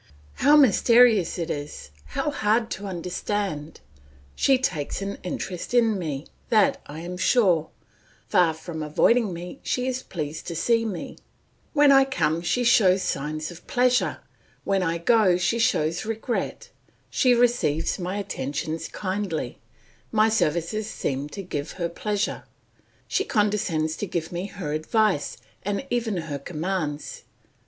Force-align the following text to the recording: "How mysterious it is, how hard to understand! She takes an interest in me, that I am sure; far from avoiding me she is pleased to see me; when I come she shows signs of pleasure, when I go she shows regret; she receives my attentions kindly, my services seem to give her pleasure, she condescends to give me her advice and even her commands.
"How 0.37 0.55
mysterious 0.55 1.37
it 1.37 1.51
is, 1.51 1.91
how 2.05 2.31
hard 2.31 2.71
to 2.71 2.87
understand! 2.87 3.81
She 4.35 4.57
takes 4.57 4.99
an 4.99 5.19
interest 5.21 5.75
in 5.75 5.99
me, 5.99 6.25
that 6.49 6.81
I 6.87 7.01
am 7.01 7.17
sure; 7.17 7.69
far 8.27 8.55
from 8.55 8.81
avoiding 8.81 9.31
me 9.31 9.59
she 9.61 9.85
is 9.85 10.01
pleased 10.01 10.47
to 10.47 10.55
see 10.55 10.85
me; 10.85 11.19
when 11.73 11.91
I 11.91 12.05
come 12.05 12.41
she 12.41 12.63
shows 12.63 13.03
signs 13.03 13.51
of 13.51 13.67
pleasure, 13.67 14.17
when 14.63 14.81
I 14.81 14.97
go 14.97 15.37
she 15.37 15.59
shows 15.59 16.03
regret; 16.03 16.71
she 17.11 17.35
receives 17.35 17.99
my 17.99 18.17
attentions 18.17 18.87
kindly, 18.87 19.59
my 20.11 20.29
services 20.29 20.89
seem 20.89 21.29
to 21.29 21.43
give 21.43 21.73
her 21.73 21.89
pleasure, 21.89 22.45
she 23.07 23.23
condescends 23.23 23.95
to 23.97 24.07
give 24.07 24.31
me 24.31 24.47
her 24.47 24.73
advice 24.73 25.37
and 25.61 25.85
even 25.91 26.17
her 26.25 26.39
commands. 26.39 27.21